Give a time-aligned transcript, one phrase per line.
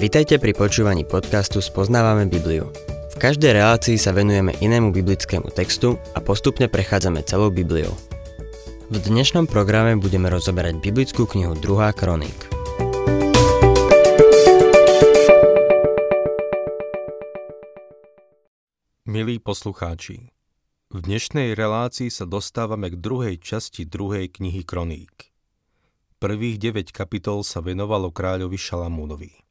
[0.00, 2.72] Vitajte pri počúvaní podcastu Spoznávame Bibliu.
[3.12, 7.92] V každej relácii sa venujeme inému biblickému textu a postupne prechádzame celou Bibliou.
[8.88, 11.92] V dnešnom programe budeme rozoberať biblickú knihu 2.
[11.92, 12.38] kroník.
[19.04, 20.32] Milí poslucháči,
[20.88, 25.28] v dnešnej relácii sa dostávame k druhej časti druhej knihy Kroník.
[26.16, 29.49] Prvých 9 kapitol sa venovalo kráľovi Šalamúnovi.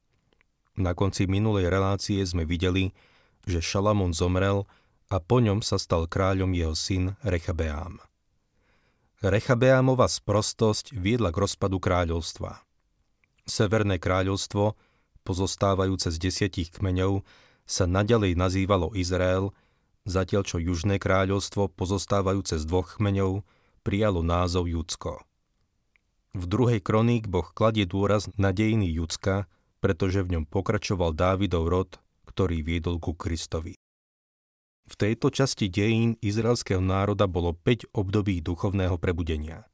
[0.80, 2.96] Na konci minulej relácie sme videli,
[3.44, 4.64] že Šalamún zomrel
[5.12, 8.00] a po ňom sa stal kráľom jeho syn Rechabeám.
[9.20, 12.64] Rechabeámova sprostosť viedla k rozpadu kráľovstva.
[13.44, 14.80] Severné kráľovstvo,
[15.28, 17.28] pozostávajúce z desiatich kmeňov,
[17.68, 19.52] sa nadalej nazývalo Izrael,
[20.08, 23.44] zatiaľ čo južné kráľovstvo, pozostávajúce z dvoch kmeňov,
[23.84, 25.20] prijalo názov Judsko.
[26.32, 31.90] V druhej kroník Boh kladie dôraz na dejiny Judska, pretože v ňom pokračoval Dávidov rod,
[32.28, 33.76] ktorý viedol ku Kristovi.
[34.90, 39.70] V tejto časti dejín izraelského národa bolo 5 období duchovného prebudenia.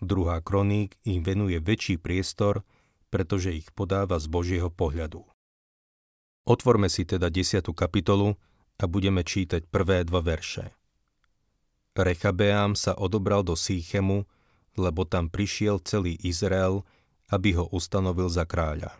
[0.00, 2.64] Druhá kroník im venuje väčší priestor,
[3.12, 5.24] pretože ich podáva z Božieho pohľadu.
[6.48, 7.64] Otvorme si teda 10.
[7.76, 8.36] kapitolu
[8.80, 10.72] a budeme čítať prvé dva verše.
[12.00, 14.24] Rechabeám sa odobral do Sýchemu,
[14.80, 16.80] lebo tam prišiel celý Izrael,
[17.30, 18.98] aby ho ustanovil za kráľa.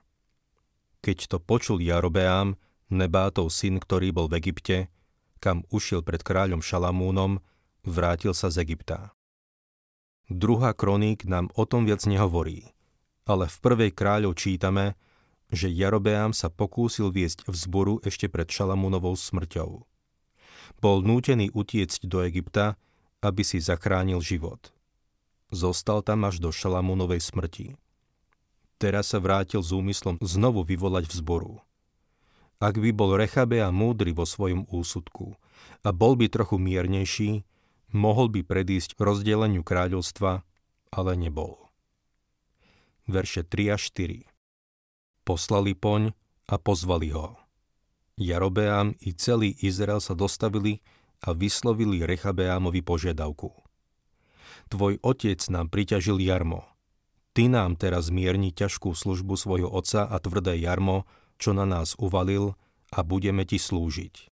[1.02, 2.54] Keď to počul Jarobeám,
[2.90, 4.90] Nebátov syn, ktorý bol v Egypte,
[5.38, 7.38] kam ušiel pred kráľom Šalamúnom,
[7.86, 9.14] vrátil sa z Egypta.
[10.26, 12.74] Druhá kroník nám o tom viac nehovorí,
[13.30, 14.98] ale v prvej kráľov čítame,
[15.54, 19.86] že Jarobeám sa pokúsil viesť vzboru ešte pred Šalamúnovou smrťou.
[20.82, 22.74] Bol nútený utiecť do Egypta,
[23.22, 24.74] aby si zachránil život.
[25.54, 27.78] Zostal tam až do Šalamúnovej smrti.
[28.80, 31.60] Teraz sa vrátil s úmyslom znovu vyvolať vzboru.
[32.56, 35.36] Ak by bol Rechabea múdry vo svojom úsudku
[35.84, 37.44] a bol by trochu miernejší,
[37.92, 40.40] mohol by predísť rozdeleniu kráľovstva,
[40.96, 41.60] ale nebol.
[43.04, 44.24] Verše 3 a 4
[45.28, 46.16] Poslali poň
[46.48, 47.36] a pozvali ho.
[48.16, 50.80] Jarobeám i celý Izrael sa dostavili
[51.20, 53.52] a vyslovili Rechabeámovi požiadavku–
[54.70, 56.69] Tvoj otec nám priťažil jarmo.
[57.30, 61.06] Ty nám teraz mierni ťažkú službu svojho otca a tvrdé jarmo,
[61.38, 62.58] čo na nás uvalil
[62.90, 64.26] a budeme ti slúžiť.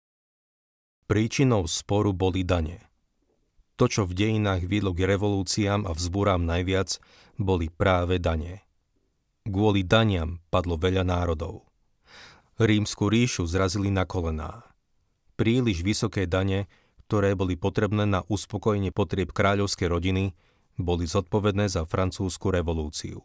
[1.06, 2.84] Príčinou sporu boli dane.
[3.78, 6.98] To, čo v dejinách viedlo k revolúciám a vzbúrám najviac,
[7.38, 8.66] boli práve dane.
[9.47, 11.64] Kvôli daniam padlo veľa národov.
[12.58, 14.66] Rímsku ríšu zrazili na kolená.
[15.38, 16.66] Príliš vysoké dane
[17.08, 20.37] ktoré boli potrebné na uspokojenie potrieb kráľovskej rodiny,
[20.78, 23.21] boli zodpovedné za francúzsku revolúciu.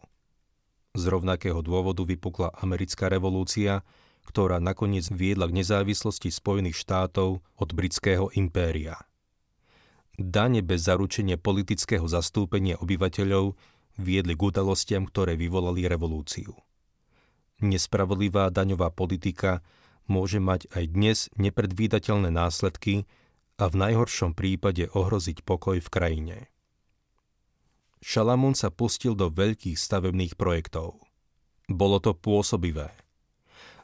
[0.94, 3.86] Z rovnakého dôvodu vypukla americká revolúcia,
[4.26, 8.98] ktorá nakoniec viedla k nezávislosti Spojených štátov od britského impéria.
[10.14, 13.58] Dane bez zaručenia politického zastúpenia obyvateľov
[13.98, 16.54] viedli k udalostiam, ktoré vyvolali revolúciu.
[17.58, 19.62] Nespravodlivá daňová politika
[20.06, 23.06] môže mať aj dnes nepredvídateľné následky,
[23.54, 26.36] a v najhoršom prípade ohroziť pokoj v krajine.
[28.04, 31.00] Šalamún sa pustil do veľkých stavebných projektov.
[31.72, 32.92] Bolo to pôsobivé.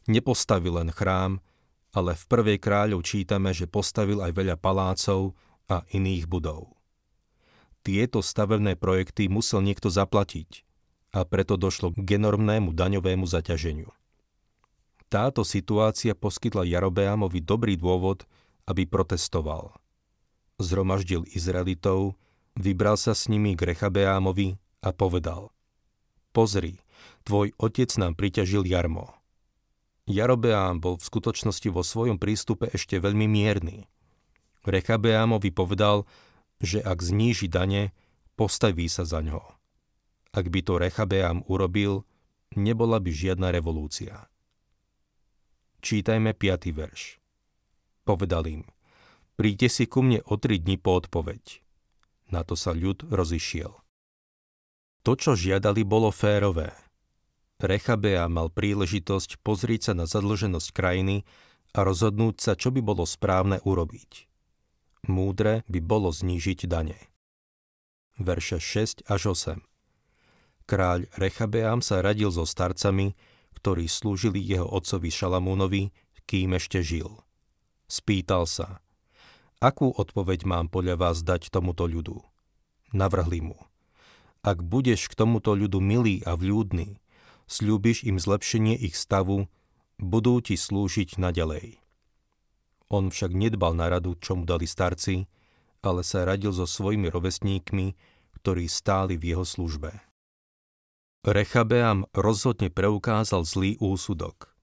[0.04, 1.40] Nepostavil len chrám,
[1.96, 5.32] ale v prvej kráľov čítame, že postavil aj veľa palácov
[5.72, 6.76] a iných budov.
[7.80, 10.68] Tieto stavebné projekty musel niekto zaplatiť
[11.16, 13.88] a preto došlo k enormnému daňovému zaťaženiu.
[15.08, 18.28] Táto situácia poskytla Jarobeamovi dobrý dôvod,
[18.68, 19.74] aby protestoval.
[20.60, 22.20] Zhromaždil Izraelitov,
[22.56, 25.52] vybral sa s nimi k Rechabeámovi a povedal
[26.30, 26.78] Pozri,
[27.26, 29.10] tvoj otec nám priťažil jarmo.
[30.10, 33.86] Jarobeám bol v skutočnosti vo svojom prístupe ešte veľmi mierny.
[34.66, 36.06] Rechabeámovi povedal,
[36.60, 37.94] že ak zníži dane,
[38.34, 39.40] postaví sa za ňo.
[40.30, 42.06] Ak by to Rechabeám urobil,
[42.54, 44.30] nebola by žiadna revolúcia.
[45.80, 46.70] Čítajme 5.
[46.76, 47.18] verš.
[48.04, 48.62] Povedal im,
[49.40, 51.69] príďte si ku mne o tri dni po odpoveď.
[52.30, 53.74] Na to sa ľud rozišiel.
[55.02, 56.72] To, čo žiadali, bolo férové.
[57.60, 61.28] Rechabea mal príležitosť pozrieť sa na zadlženosť krajiny
[61.76, 64.30] a rozhodnúť sa, čo by bolo správne urobiť.
[65.08, 66.96] Múdre by bolo znížiť dane.
[68.20, 69.60] Verše 6 až 8
[70.68, 73.16] Kráľ Rechabeám sa radil so starcami,
[73.58, 75.92] ktorí slúžili jeho otcovi Šalamúnovi,
[76.28, 77.10] kým ešte žil–
[77.90, 78.78] Spýtal sa,
[79.60, 82.24] akú odpoveď mám podľa vás dať tomuto ľudu?
[82.90, 83.60] Navrhli mu,
[84.40, 86.96] ak budeš k tomuto ľudu milý a vľúdny,
[87.44, 89.52] slúbiš im zlepšenie ich stavu,
[90.00, 91.76] budú ti slúžiť naďalej.
[92.90, 95.28] On však nedbal na radu, čo mu dali starci,
[95.84, 97.94] ale sa radil so svojimi rovesníkmi,
[98.40, 99.92] ktorí stáli v jeho službe.
[101.20, 104.56] Rechabeam rozhodne preukázal zlý úsudok.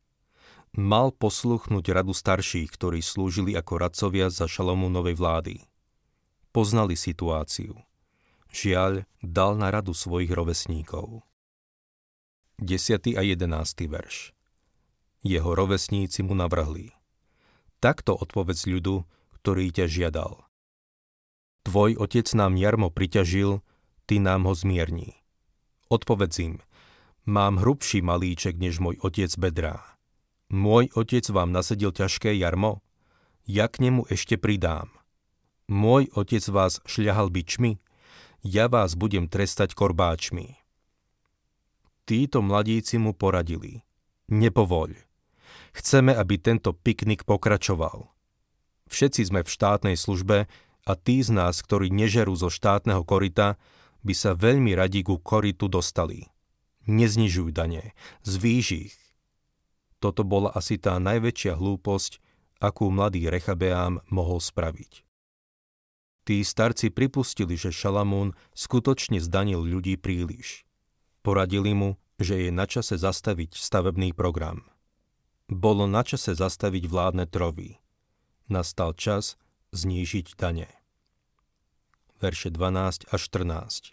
[0.78, 5.66] Mal posluchnúť radu starších, ktorí slúžili ako radcovia za Šalomúnovej vlády.
[6.54, 7.82] Poznali situáciu.
[8.54, 11.26] Žiaľ, dal na radu svojich rovesníkov.
[12.62, 12.94] 10.
[13.18, 13.50] a 11.
[13.90, 14.38] verš
[15.26, 16.94] Jeho rovesníci mu navrhli.
[17.82, 19.02] Takto odpovedz ľudu,
[19.42, 20.46] ktorý ťa žiadal.
[21.66, 23.66] Tvoj otec nám jarmo priťažil,
[24.06, 25.18] ty nám ho zmierni.
[25.90, 26.62] Odpovedz im,
[27.26, 29.97] mám hrubší malíček než môj otec bedrá.
[30.48, 32.80] Môj otec vám nasedil ťažké jarmo?
[33.44, 34.88] Ja k nemu ešte pridám.
[35.68, 37.84] Môj otec vás šľahal bičmi?
[38.48, 40.56] Ja vás budem trestať korbáčmi.
[42.08, 43.84] Títo mladíci mu poradili.
[44.32, 44.96] Nepovoľ.
[45.76, 48.08] Chceme, aby tento piknik pokračoval.
[48.88, 50.48] Všetci sme v štátnej službe
[50.88, 53.60] a tí z nás, ktorí nežerú zo štátneho korita,
[54.08, 56.32] by sa veľmi radi ku koritu dostali.
[56.88, 57.92] Neznižuj dane,
[58.24, 59.06] zvýš ich.
[60.07, 62.24] Toto bola asi tá najväčšia hlúposť,
[62.63, 65.04] akú mladý Rechabeám mohol spraviť.
[66.24, 70.63] Tí starci pripustili, že Šalamún skutočne zdanil ľudí príliš.
[71.27, 74.63] Poradili mu, že je na čase zastaviť stavebný program.
[75.51, 77.75] Bolo na čase zastaviť vládne trovy.
[78.48, 79.36] Nastal čas
[79.75, 80.71] znížiť dane.
[82.24, 83.92] Verše 12 až 14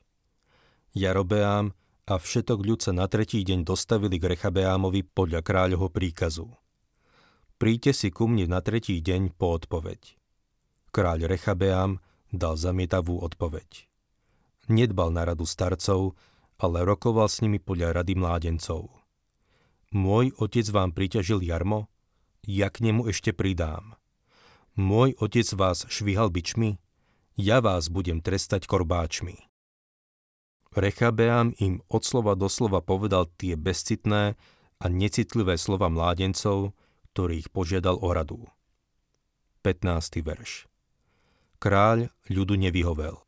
[0.95, 1.75] Jarobeám
[2.05, 6.53] a všetok ľud sa na tretí deň dostavili k Rechabeámovi podľa kráľovho príkazu.
[7.57, 10.21] Príďte si ku mne na tretí deň po odpoveď.
[10.93, 13.89] Kráľ Rechabeám dal zamietavú odpoveď.
[14.69, 16.13] Nedbal na radu starcov,
[16.61, 18.93] ale rokoval s nimi podľa rady mládencov.
[19.95, 21.89] Môj otec vám priťažil jarmo?
[22.45, 23.97] Ja k nemu ešte pridám.
[24.75, 26.83] Môj otec vás švihal bičmi?
[27.39, 29.54] Ja vás budem trestať korbáčmi.
[30.75, 34.35] Rechabeam im od slova do slova povedal tie bezcitné
[34.83, 36.75] a necitlivé slova mládencov,
[37.15, 38.43] ktorých požiadal o radu.
[39.63, 40.19] 15.
[40.27, 40.67] verš
[41.63, 43.23] Kráľ ľudu nevyhovel.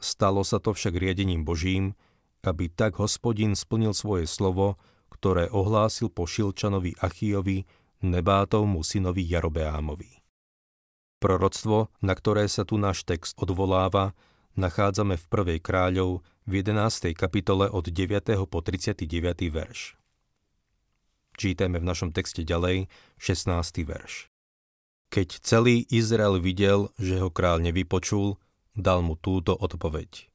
[0.00, 1.92] Stalo sa to však riedením Božím,
[2.40, 4.80] aby tak hospodin splnil svoje slovo,
[5.12, 7.68] ktoré ohlásil po Šilčanovi Achiovi,
[8.00, 10.24] Nebátovmu synovi Jarobeámovi.
[11.20, 14.16] Proroctvo, na ktoré sa tu náš text odvoláva,
[14.56, 15.24] nachádzame v
[15.58, 15.62] 1.
[15.62, 17.14] kráľov v 11.
[17.14, 18.34] kapitole od 9.
[18.50, 19.06] po 39.
[19.50, 19.94] verš.
[21.38, 23.86] Čítame v našom texte ďalej 16.
[23.86, 24.28] verš.
[25.10, 28.38] Keď celý Izrael videl, že ho kráľ nevypočul,
[28.78, 30.30] dal mu túto odpoveď.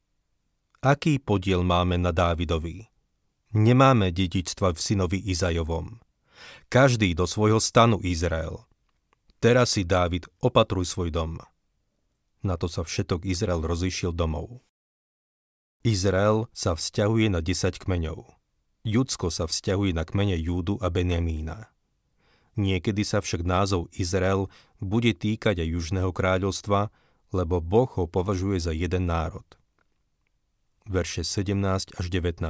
[0.84, 2.92] Aký podiel máme na Dávidovi?
[3.56, 6.04] Nemáme dedičstva v synovi Izajovom.
[6.68, 8.68] Každý do svojho stanu Izrael.
[9.40, 11.40] Teraz si, Dávid, opatruj svoj dom.
[12.46, 14.62] Na to sa všetok Izrael rozišiel domov.
[15.82, 18.22] Izrael sa vzťahuje na 10 kmeňov.
[18.86, 21.74] Judsko sa vzťahuje na kmene Júdu a Benjamína.
[22.54, 24.46] Niekedy sa však názov Izrael
[24.78, 26.94] bude týkať aj Južného kráľovstva,
[27.34, 29.46] lebo Boh ho považuje za jeden národ.
[30.86, 32.46] Verše 17 až 19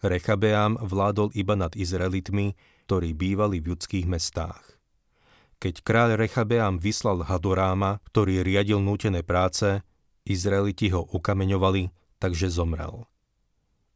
[0.00, 2.54] Rechabeám vládol iba nad Izraelitmi,
[2.86, 4.69] ktorí bývali v judských mestách.
[5.60, 9.84] Keď kráľ Rechabeám vyslal Hadoráma, ktorý riadil nútené práce,
[10.24, 13.04] Izraeliti ho ukameňovali, takže zomrel.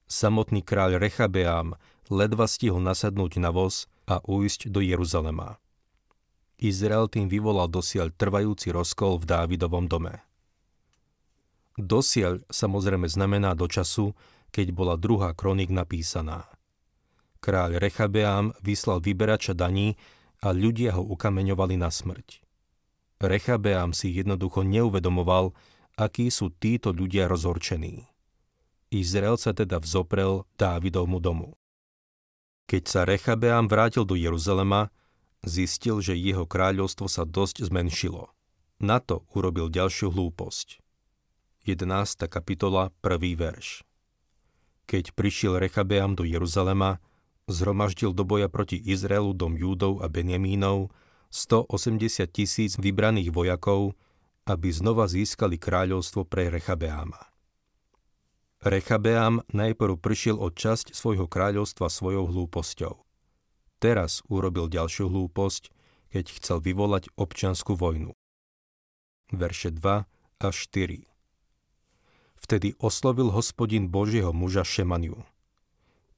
[0.05, 1.81] Samotný kráľ Rechabeám
[2.13, 5.57] ledva stihol nasadnúť na voz a ujsť do Jeruzalema.
[6.61, 10.21] Izrael tým vyvolal dosiaľ trvajúci rozkol v Dávidovom dome.
[11.81, 14.13] Dosiaľ samozrejme znamená do času,
[14.53, 16.47] keď bola druhá kronik napísaná.
[17.41, 19.97] Kráľ Rechabeám vyslal vyberača daní
[20.45, 22.45] a ľudia ho ukameňovali na smrť.
[23.25, 25.57] Rechabeám si jednoducho neuvedomoval,
[25.97, 28.05] akí sú títo ľudia rozhorčení.
[28.93, 31.57] Izrael sa teda vzoprel Dávidovmu domu.
[32.69, 34.93] Keď sa Rechabeám vrátil do Jeruzalema,
[35.41, 38.29] zistil, že jeho kráľovstvo sa dosť zmenšilo.
[38.85, 40.85] Na to urobil ďalšiu hlúposť.
[41.65, 42.29] 11.
[42.29, 43.41] kapitola, 1.
[43.41, 43.89] verš.
[44.85, 47.01] Keď prišiel Rechabeám do Jeruzalema,
[47.49, 50.93] zhromaždil do boja proti Izraelu dom Júdov a Benjamínov
[51.35, 53.99] 180 tisíc vybraných vojakov,
[54.47, 57.35] aby znova získali kráľovstvo pre Rechabeáma.
[58.65, 62.97] Rechabeam najprv prišiel o časť svojho kráľovstva svojou hlúposťou.
[63.77, 65.69] Teraz urobil ďalšiu hlúposť,
[66.09, 68.17] keď chcel vyvolať občianskú vojnu.
[69.35, 70.09] Verše 2
[70.41, 71.05] až 4
[72.41, 75.25] Vtedy oslovil hospodin Božieho muža Šemaniu.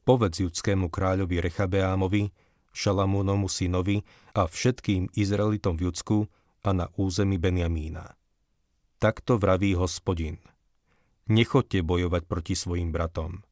[0.06, 2.30] Povedz judskému kráľovi Rechabeámovi,
[2.70, 4.06] Šalamúnomu synovi
[4.38, 6.30] a všetkým Izraelitom v Judsku
[6.62, 8.14] a na území Benjamína.
[9.02, 10.38] Takto vraví hospodin.
[11.26, 13.42] Nechoďte bojovať proti svojim bratom.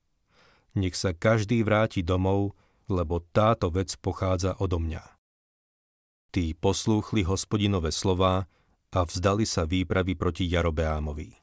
[0.78, 2.54] Nech sa každý vráti domov,
[2.86, 5.02] lebo táto vec pochádza odo mňa.
[6.30, 8.46] Tí poslúchli hospodinové slová
[8.94, 11.34] a vzdali sa výpravy proti Jarobeámovi.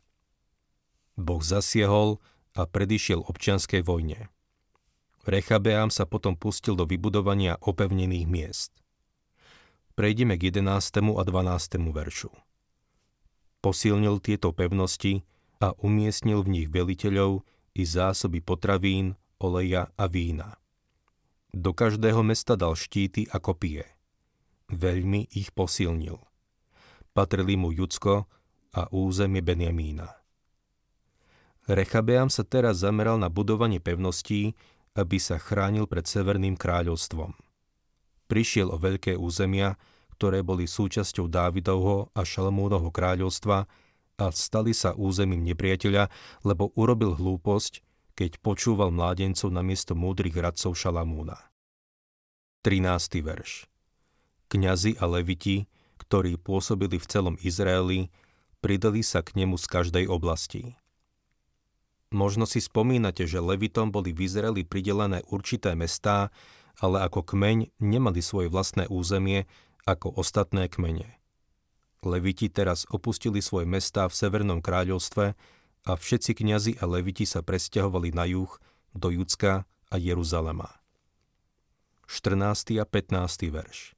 [1.20, 2.20] Boh zasiehol
[2.56, 4.32] a predišiel občianskej vojne.
[5.22, 8.72] Rechabeám sa potom pustil do vybudovania opevnených miest.
[9.94, 10.66] Prejdeme k 11.
[11.14, 11.78] a 12.
[11.94, 12.32] veršu.
[13.62, 15.22] Posilnil tieto pevnosti
[15.62, 17.46] a umiestnil v nich veliteľov
[17.78, 20.58] i zásoby potravín, oleja a vína.
[21.54, 23.86] Do každého mesta dal štíty a kopie.
[24.74, 26.18] Veľmi ich posilnil.
[27.14, 28.26] Patrili mu Judsko
[28.74, 30.08] a územie Benjamína.
[31.70, 34.58] Rechabeam sa teraz zameral na budovanie pevností
[34.96, 37.36] aby sa chránil pred Severným kráľovstvom.
[38.28, 39.76] Prišiel o veľké územia,
[40.16, 43.66] ktoré boli súčasťou Dávidovho a Šalmúnovho kráľovstva
[44.22, 46.14] a stali sa územím nepriateľa,
[46.46, 47.82] lebo urobil hlúposť,
[48.14, 51.42] keď počúval mládencov na miesto múdrych radcov Šalamúna.
[52.62, 53.26] 13.
[53.26, 53.66] verš
[54.52, 55.66] Kňazi a leviti,
[55.98, 58.14] ktorí pôsobili v celom Izraeli,
[58.62, 60.78] pridali sa k nemu z každej oblasti.
[62.12, 64.28] Možno si spomínate, že Levitom boli v
[64.68, 66.28] pridelené určité mestá,
[66.84, 69.48] ale ako kmeň nemali svoje vlastné územie
[69.88, 71.18] ako ostatné kmene.
[72.04, 75.26] Leviti teraz opustili svoje mestá v Severnom kráľovstve
[75.88, 78.52] a všetci kňazi a leviti sa presťahovali na juh
[78.92, 80.82] do Judska a Jeruzalema.
[82.12, 82.76] 14.
[82.76, 83.56] a 15.
[83.56, 83.96] verš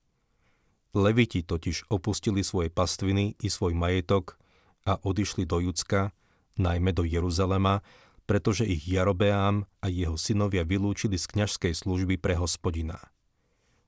[0.94, 4.38] Leviti totiž opustili svoje pastviny i svoj majetok
[4.86, 6.14] a odišli do Judska,
[6.58, 7.82] najmä do Jeruzalema,
[8.24, 13.00] pretože ich Jarobeám a jeho synovia vylúčili z kňažskej služby pre hospodina.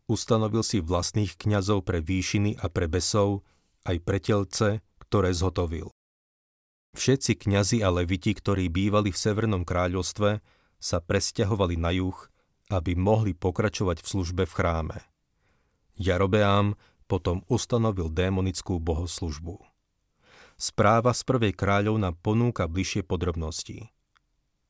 [0.05, 3.41] Ustanovil si vlastných kňazov pre výšiny a pre besov,
[3.89, 5.89] aj pre telce, ktoré zhotovil.
[6.95, 10.39] Všetci kňazi a leviti, ktorí bývali v Severnom kráľovstve,
[10.79, 12.15] sa presťahovali na juh,
[12.69, 14.97] aby mohli pokračovať v službe v chráme.
[15.95, 19.74] Jarobeám potom ustanovil démonickú bohoslužbu.
[20.55, 23.91] Správa z prvej kráľov nám ponúka bližšie podrobnosti.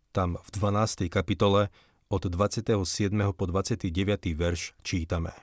[0.10, 1.14] Tam v 12.
[1.14, 1.70] kapitole
[2.10, 2.82] od 27.
[3.38, 3.94] po 29.
[4.34, 5.38] verš čítame.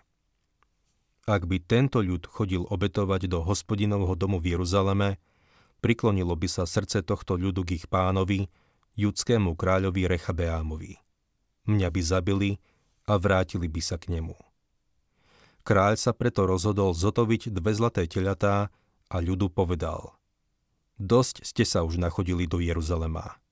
[1.31, 5.23] Ak by tento ľud chodil obetovať do hospodinovho domu v Jeruzaleme,
[5.79, 8.51] priklonilo by sa srdce tohto ľudu k ich pánovi,
[8.99, 10.99] judskému kráľovi Rechabeámovi.
[11.71, 12.59] Mňa by zabili
[13.07, 14.35] a vrátili by sa k nemu.
[15.63, 18.75] Kráľ sa preto rozhodol zotoviť dve zlaté teľatá
[19.07, 20.19] a ľudu povedal
[21.03, 23.43] Dosť ste sa už nachodili do Jeruzalema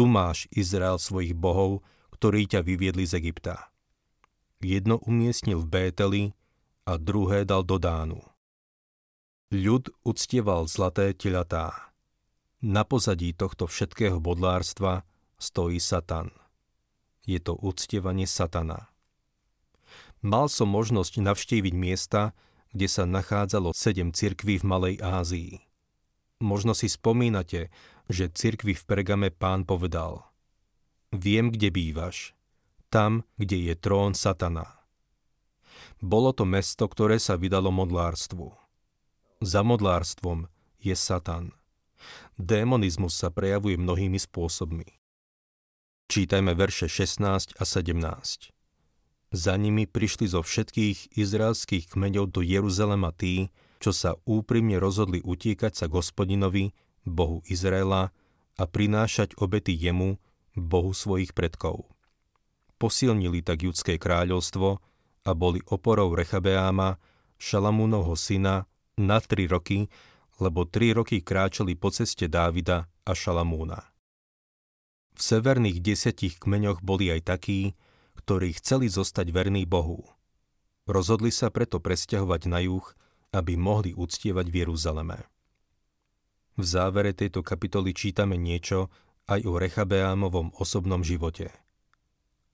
[0.00, 1.84] tu máš, Izrael, svojich bohov,
[2.16, 3.68] ktorí ťa vyviedli z Egypta.
[4.64, 6.24] Jedno umiestnil v Bételi
[6.88, 8.24] a druhé dal do Dánu.
[9.52, 11.92] Ľud uctieval zlaté telatá.
[12.64, 15.04] Na pozadí tohto všetkého bodlárstva
[15.36, 16.32] stojí Satan.
[17.28, 18.88] Je to uctievanie Satana.
[20.24, 22.32] Mal som možnosť navštíviť miesta,
[22.72, 25.69] kde sa nachádzalo sedem cirkví v Malej Ázii.
[26.40, 27.68] Možno si spomínate,
[28.08, 30.24] že cirkvi v Pergame pán povedal
[31.12, 32.32] Viem, kde bývaš,
[32.88, 34.80] tam, kde je trón satana.
[36.00, 38.56] Bolo to mesto, ktoré sa vydalo modlárstvu.
[39.44, 40.48] Za modlárstvom
[40.80, 41.52] je Satan.
[42.40, 44.88] Démonizmus sa prejavuje mnohými spôsobmi.
[46.08, 48.50] Čítajme verše 16 a 17.
[49.30, 55.72] Za nimi prišli zo všetkých izraelských kmeňov do Jeruzalema tí, čo sa úprimne rozhodli utiekať
[55.72, 56.76] sa gospodinovi,
[57.08, 58.12] Bohu Izraela
[58.60, 60.20] a prinášať obety jemu,
[60.52, 61.88] Bohu svojich predkov.
[62.76, 64.68] Posilnili tak judské kráľovstvo
[65.24, 67.00] a boli oporou Rechabeáma,
[67.40, 68.68] Šalamúnovho syna,
[69.00, 69.88] na tri roky,
[70.40, 73.80] lebo tri roky kráčali po ceste Dávida a Šalamúna.
[75.16, 77.76] V severných desiatich kmeňoch boli aj takí,
[78.16, 80.04] ktorí chceli zostať verní Bohu.
[80.84, 82.84] Rozhodli sa preto presťahovať na juh,
[83.30, 85.18] aby mohli uctievať v Jeruzaleme.
[86.58, 88.90] V závere tejto kapitoly čítame niečo
[89.30, 91.54] aj o Rechabeámovom osobnom živote.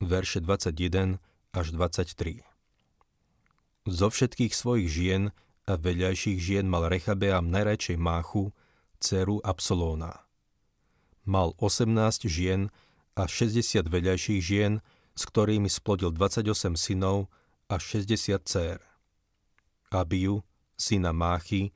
[0.04, 1.16] Verše 21
[1.56, 2.45] až 23
[3.88, 5.23] Zo všetkých svojich žien
[5.64, 8.52] a veľajších žien mal Rechabeám najradšej Máchu,
[9.00, 10.28] dceru Absolóna.
[11.26, 12.71] Mal 18 žien
[13.16, 14.85] a 60 veľajších žien,
[15.16, 17.33] s ktorými splodil 28 synov
[17.66, 18.78] a 60 dcer.
[19.90, 20.45] Abiu,
[20.76, 21.73] syna Máchy,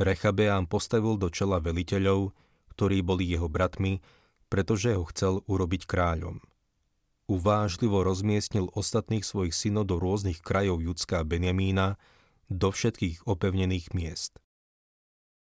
[0.00, 2.32] Rechabeám postavil do čela veliteľov,
[2.72, 4.00] ktorí boli jeho bratmi,
[4.48, 6.40] pretože ho chcel urobiť kráľom.
[7.32, 11.96] uvážlivo rozmiestnil ostatných svojich synov do rôznych krajov Judská a Benjamína,
[12.52, 14.36] do všetkých opevnených miest.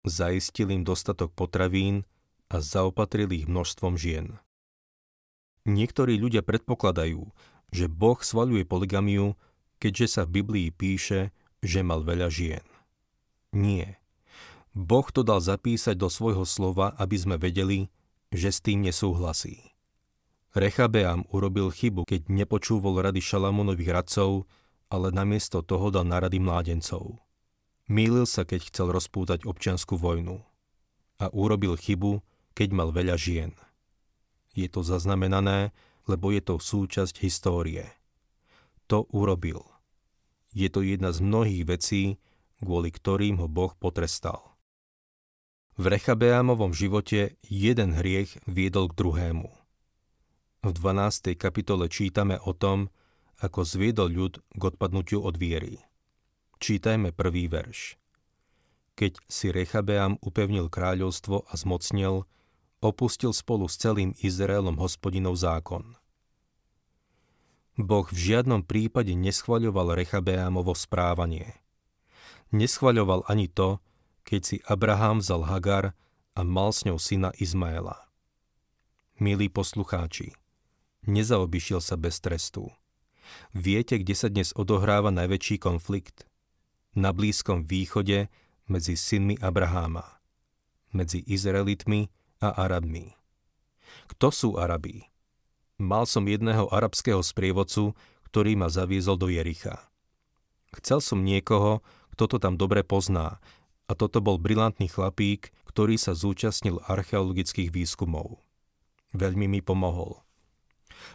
[0.05, 2.05] Zaistil im dostatok potravín
[2.53, 4.38] a zaopatril ich množstvom žien.
[5.65, 7.22] Niektorí ľudia predpokladajú,
[7.74, 9.38] že Boh svaľuje poligamiu,
[9.81, 12.65] keďže sa v Biblii píše, že mal veľa žien.
[13.51, 14.00] Nie.
[14.72, 17.91] Boh to dal zapísať do svojho slova, aby sme vedeli,
[18.31, 19.75] že s tým nesúhlasí.
[20.55, 24.48] Rechabeam urobil chybu, keď nepočúval rady Šalamúnových radcov,
[24.91, 27.20] ale namiesto toho dal na rady mládencov.
[27.91, 30.43] Mýlil sa, keď chcel rozpútať občianskú vojnu.
[31.20, 32.24] A urobil chybu,
[32.55, 33.55] keď mal veľa žien.
[34.51, 35.72] Je to zaznamenané,
[36.08, 37.88] lebo je to súčasť histórie.
[38.91, 39.63] To urobil.
[40.51, 42.20] Je to jedna z mnohých vecí,
[42.61, 44.55] kvôli ktorým ho Boh potrestal.
[45.81, 49.49] V Rechabeamovom živote jeden hriech viedol k druhému.
[50.61, 51.33] V 12.
[51.41, 52.93] kapitole čítame o tom,
[53.41, 55.81] ako zviedol ľud k odpadnutiu od viery.
[56.61, 57.97] Čítajme prvý verš.
[58.93, 62.29] Keď si Rechabeam upevnil kráľovstvo a zmocnil,
[62.85, 65.97] opustil spolu s celým Izraelom hospodinov zákon.
[67.81, 71.60] Boh v žiadnom prípade neschvaľoval Rechabeamovo správanie.
[72.51, 73.79] Neschvaľoval ani to,
[74.27, 75.96] keď si Abraham vzal Hagar
[76.36, 78.12] a mal s ňou syna Izmaela.
[79.24, 80.36] Milí poslucháči,
[81.08, 82.67] nezaobišiel sa bez trestu.
[83.55, 86.27] Viete, kde sa dnes odohráva najväčší konflikt?
[86.91, 88.27] Na Blízkom východe
[88.67, 90.03] medzi synmi Abraháma,
[90.91, 92.12] medzi Izraelitmi
[92.43, 93.15] a Arabmi.
[94.12, 95.08] Kto sú Arabí?
[95.79, 97.96] Mal som jedného arabského sprievodcu,
[98.27, 99.88] ktorý ma zaviezol do Jericha.
[100.75, 103.39] Chcel som niekoho, kto to tam dobre pozná,
[103.89, 108.39] a toto bol brilantný chlapík, ktorý sa zúčastnil archeologických výskumov.
[109.11, 110.23] Veľmi mi pomohol.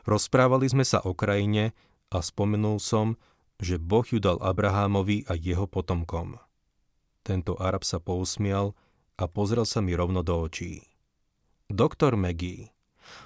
[0.05, 1.73] Rozprávali sme sa o krajine
[2.13, 3.17] a spomenul som,
[3.57, 6.37] že Boh ju dal Abrahámovi a jeho potomkom.
[7.25, 8.77] Tento Arab sa pousmial
[9.17, 10.85] a pozrel sa mi rovno do očí.
[11.73, 12.71] Doktor Maggie,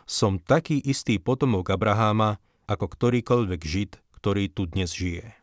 [0.06, 2.38] som taký istý potomok Abraháma,
[2.70, 5.34] ako ktorýkoľvek žid, ktorý tu dnes žije.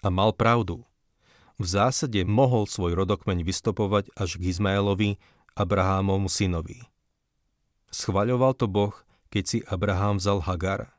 [0.00, 0.87] A mal pravdu.
[1.58, 5.18] V zásade mohol svoj rodokmeň vystopovať až k Izmaelovi,
[5.58, 6.86] Abrahámovmu synovi.
[7.90, 8.94] Schvaľoval to Boh
[9.28, 10.92] keď si Abraham vzal Hagar?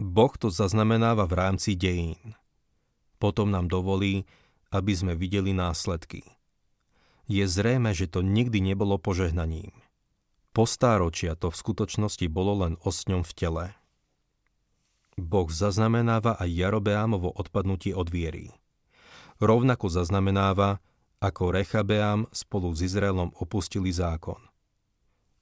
[0.00, 2.36] Boh to zaznamenáva v rámci dejín.
[3.20, 4.24] Potom nám dovolí,
[4.72, 6.24] aby sme videli následky.
[7.28, 9.72] Je zrejme, že to nikdy nebolo požehnaním.
[10.56, 13.66] Po stáročia to v skutočnosti bolo len osňom v tele.
[15.20, 18.56] Boh zaznamenáva aj Jarobeámovo odpadnutie od viery.
[19.40, 20.84] Rovnako zaznamenáva,
[21.20, 24.40] ako Rechabeám spolu s Izraelom opustili zákon.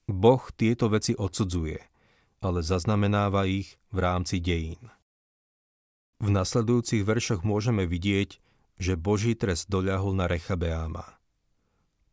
[0.06, 1.78] Boh tieto veci odsudzuje,
[2.40, 4.80] ale zaznamenáva ich v rámci dejín.
[6.18, 8.38] V nasledujúcich veršoch môžeme vidieť,
[8.78, 11.18] že Boží trest doľahol na Rechabeáma.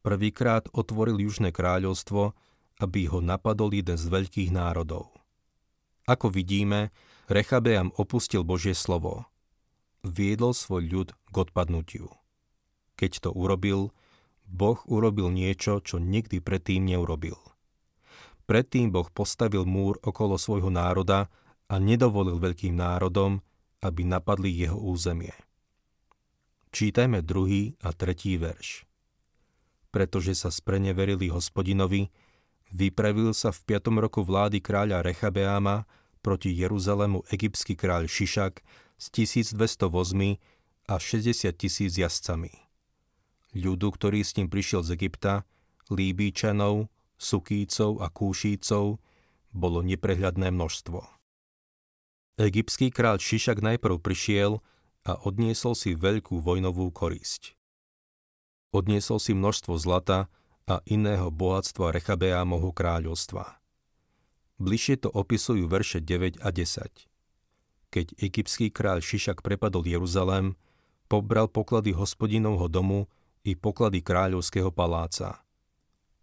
[0.01, 2.37] Prvýkrát otvoril Južné kráľovstvo,
[2.81, 5.09] aby ho napadol jeden z veľkých národov.
[6.05, 6.93] Ako vidíme,
[7.25, 9.25] Rechabeam opustil Božie slovo.
[10.05, 12.13] Viedol svoj ľud k odpadnutiu.
[12.93, 13.89] Keď to urobil,
[14.45, 17.35] Boh urobil niečo, čo nikdy predtým neurobil–
[18.45, 21.33] Predtým Boh postavil múr okolo svojho národa
[21.65, 23.41] a nedovolil veľkým národom,
[23.81, 25.33] aby napadli jeho územie.
[26.69, 28.85] Čítajme druhý a tretí verš.
[29.89, 32.13] Pretože sa spreneverili hospodinovi,
[32.69, 33.97] vypravil sa v 5.
[33.97, 35.89] roku vlády kráľa Rechabeáma
[36.21, 38.61] proti Jeruzalému egyptský kráľ Šišak
[38.95, 40.39] s 1200 vozmi
[40.87, 42.51] a 60 tisíc jazdcami.
[43.55, 45.47] Ľudu, ktorý s ním prišiel z Egypta,
[45.87, 48.99] Líbíčanov, Sukícov a Kúšícov
[49.55, 50.99] bolo neprehľadné množstvo.
[52.35, 54.59] Egyptský kráľ Šišak najprv prišiel
[55.07, 57.55] a odniesol si veľkú vojnovú korisť.
[58.75, 60.27] Odniesol si množstvo zlata
[60.67, 63.63] a iného bohatstva Rechabeámovho kráľovstva.
[64.59, 67.14] Bližšie to opisujú verše 9 a 10.
[67.95, 70.59] Keď egyptský kráľ Šišak prepadol Jeruzalém,
[71.07, 73.07] pobral poklady hospodinovho domu
[73.47, 75.39] i poklady kráľovského paláca–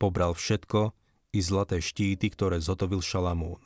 [0.02, 0.90] Pobral všetko,
[1.30, 3.62] i zlaté štíty, ktoré zotovil Šalamún.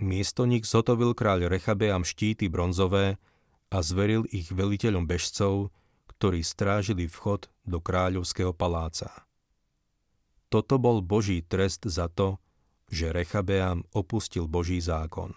[0.00, 3.20] Miestnik zotovil kráľ Rechabeam štíty bronzové
[3.68, 5.68] a zveril ich veliteľom bežcov,
[6.16, 9.28] ktorí strážili vchod do kráľovského paláca.
[10.48, 12.40] Toto bol Boží trest za to,
[12.88, 15.36] že Rechabeam opustil Boží zákon.